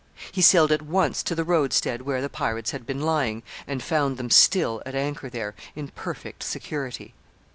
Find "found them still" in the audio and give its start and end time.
3.83-4.81